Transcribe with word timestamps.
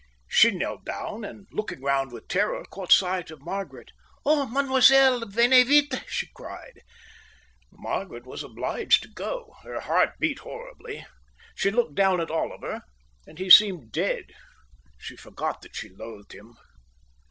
She 0.27 0.49
knelt 0.49 0.83
down 0.83 1.23
and, 1.23 1.45
looking 1.51 1.83
round 1.83 2.11
with 2.11 2.27
terror, 2.27 2.65
caught 2.71 2.91
sight 2.91 3.29
of 3.29 3.43
Margaret. 3.43 3.91
"Oh, 4.25 4.47
mademoiselle, 4.47 5.23
venez 5.27 5.67
vite!" 5.67 6.03
she 6.07 6.27
cried. 6.33 6.81
Margaret 7.71 8.25
was 8.25 8.41
obliged 8.41 9.03
to 9.03 9.09
go. 9.13 9.53
Her 9.61 9.79
heart 9.81 10.17
beat 10.17 10.39
horribly. 10.39 11.05
She 11.53 11.69
looked 11.69 11.93
down 11.93 12.19
at 12.19 12.31
Oliver, 12.31 12.81
and 13.27 13.37
he 13.37 13.51
seemed 13.51 13.79
to 13.81 13.85
be 13.85 13.91
dead. 13.91 14.23
She 14.97 15.15
forgot 15.15 15.61
that 15.61 15.75
she 15.75 15.89
loathed 15.89 16.31
him. 16.33 16.57